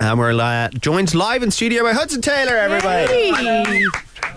[0.00, 3.12] And we're uh, joined live in studio by Hudson Taylor, everybody.
[3.32, 3.84] Hey.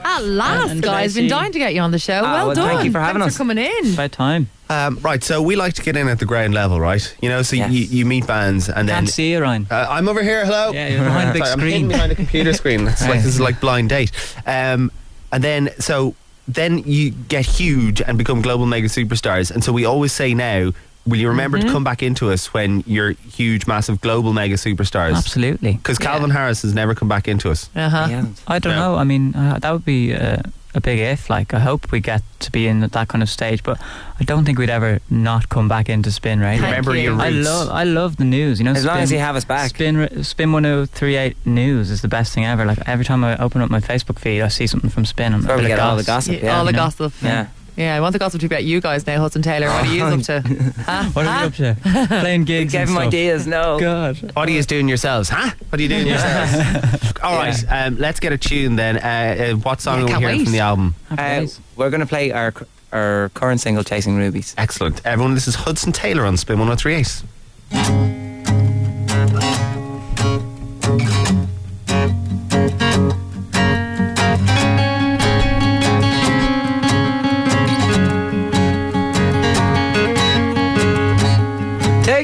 [0.04, 1.16] At last, And guys.
[1.16, 2.22] Been dying to get you on the show.
[2.24, 2.68] Ah, well, well, done.
[2.68, 3.38] thank you for having Thanks us.
[3.38, 3.96] for coming in.
[3.96, 4.50] By time.
[4.70, 7.16] Um, right, so we like to get in at the ground level, right?
[7.22, 7.72] You know, so Yes.
[7.72, 8.96] you, you meet bands and then.
[9.06, 9.66] Can't see you, Ryan.
[9.72, 10.46] Uh, I'm over here.
[10.46, 10.72] Hello.
[10.72, 11.88] Yeah, you're behind a big Sorry, I'm screen.
[11.88, 12.88] behind a computer screen.
[12.88, 14.12] It's like this is like blind date.
[14.46, 14.92] Um,
[15.32, 16.16] and then so
[16.50, 19.50] then you get huge and become global mega superstars.
[19.52, 20.72] And so we always say now,
[21.06, 21.68] will you remember Mm-hmm.
[21.68, 25.16] to come back into us when you're huge, massive global mega superstars?
[25.16, 25.74] Absolutely.
[25.74, 27.70] Because Calvin Harris has never come back into us.
[27.76, 28.24] Uh huh.
[28.48, 28.94] I don't No.
[28.94, 28.96] know.
[28.98, 30.38] I mean, uh, that would be uh,
[30.76, 31.30] a big if.
[31.30, 33.78] Like, I hope we get to be in that kind of stage, but
[34.20, 36.62] I don't think we'd ever not come back into spin radio.
[36.62, 37.12] Thank Remember you.
[37.12, 37.48] your I roots.
[37.48, 38.60] love, I love the news.
[38.60, 39.70] You know, As long as you have us back.
[39.70, 42.66] Spin, Spin 1038 News is the best thing ever.
[42.66, 45.34] Like every time I open up my Facebook feed, I see something from Spin.
[45.34, 46.36] I'm Where we get of all the gossip.
[46.36, 46.58] Yeah, Yeah.
[46.58, 46.78] all the know.
[46.80, 47.14] gossip.
[47.22, 47.30] Yeah.
[47.30, 49.68] Yeah, I want the gossip to be about you guys now, Hudson Taylor.
[49.68, 50.42] What are you up to?
[50.84, 51.04] Huh?
[51.14, 52.08] What are you up to?
[52.08, 52.74] Playing gigs.
[52.74, 53.48] Give him ideas.
[53.48, 53.80] No.
[53.80, 54.18] God.
[54.36, 55.52] What are you doing yourselves, huh?
[55.70, 57.14] What are you doing yourselves?
[57.24, 58.98] All right, um, let's get a tune then.
[58.98, 60.44] Uh, uh, what song Yeah, are we can't hearing wait.
[60.44, 60.96] from the album?
[61.10, 62.54] Uh, we're going to play our
[62.92, 65.02] our current single, "Chasing Rubies." Excellent.
[65.06, 68.23] Everyone, this is Hudson Taylor on Spin 1038.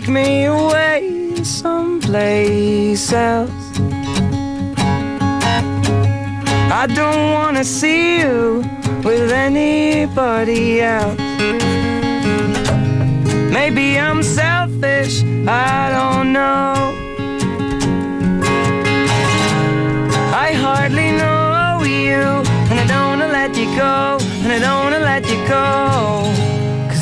[0.09, 3.51] Me away someplace else.
[6.71, 8.63] I don't wanna see you
[9.03, 11.19] with anybody else.
[13.51, 16.73] Maybe I'm selfish, I don't know.
[20.45, 22.21] I hardly know you,
[22.69, 26.58] and I don't wanna let you go, and I don't wanna let you go.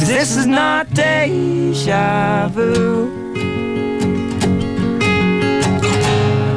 [0.08, 3.11] This is not deja vu.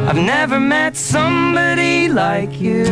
[0.08, 2.86] I've never met somebody like you.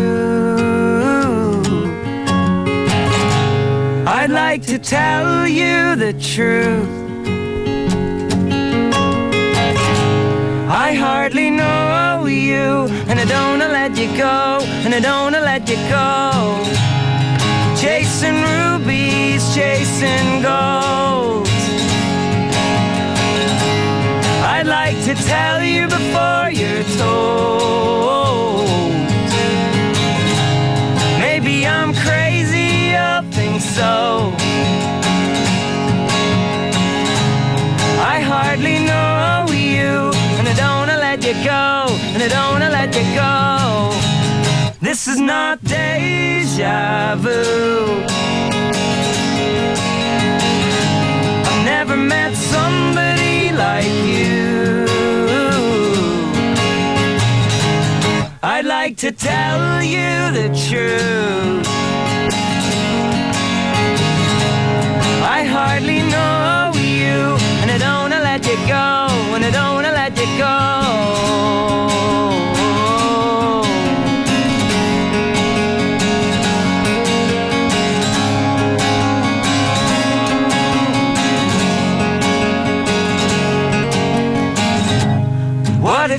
[4.04, 6.90] I'd like to tell you the truth.
[10.68, 15.40] I hardly know you, and I don't wanna let you go, and I don't wanna
[15.40, 16.87] let you go.
[42.28, 43.92] Don't wanna let you go.
[44.80, 48.04] This is not deja vu.
[51.48, 54.86] I've never met somebody like you.
[58.42, 61.97] I'd like to tell you the truth.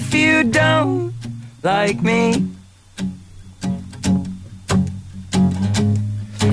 [0.09, 1.13] If you don't
[1.61, 2.33] like me?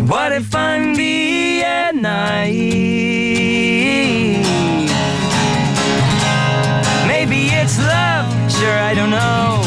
[0.06, 3.27] What if I'm being naive?
[7.06, 9.62] Maybe it's love, sure, I don't know.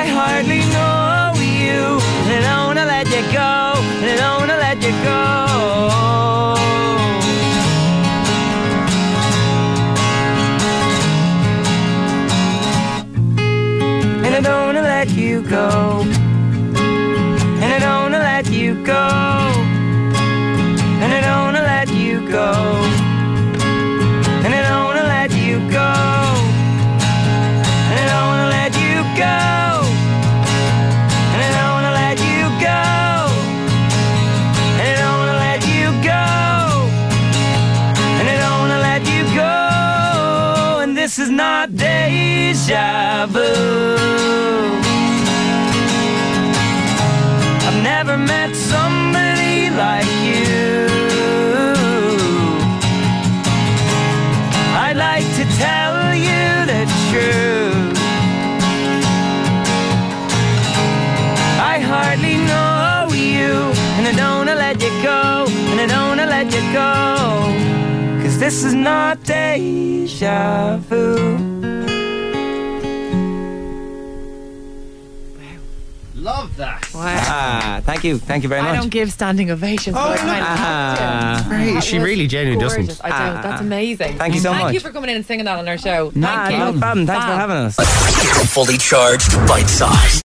[0.00, 2.00] I hardly know you,
[2.32, 3.74] and I wanna let you go,
[4.08, 5.41] and I wanna let you go.
[41.14, 43.44] This is not deja vu.
[47.66, 50.88] I've never met somebody like you.
[54.84, 57.98] I'd like to tell you the truth.
[61.72, 63.50] I hardly know you,
[63.98, 64.41] and I don't
[68.42, 71.50] this is not deja vu.
[76.16, 76.88] Love that.
[76.94, 77.02] Wow.
[77.04, 78.74] Ah, thank you, thank you very much.
[78.74, 79.96] I don't give standing ovations.
[79.98, 81.36] Oh, but I kind of Ah.
[81.38, 81.50] have to.
[81.74, 82.98] Right, she really genuinely gorgeous.
[82.98, 83.04] doesn't.
[83.12, 83.42] I don't.
[83.42, 83.64] That's Ah.
[83.64, 84.18] amazing.
[84.18, 84.66] Thank you so Thank much.
[84.70, 86.12] Thank you for coming in and singing that on our show.
[86.14, 86.58] Nah, Thank you.
[86.58, 87.06] no problem.
[87.06, 87.76] Thanks for having us.
[88.52, 90.20] Fully charged, bite size.